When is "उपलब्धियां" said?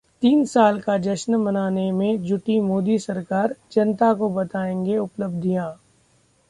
4.97-5.71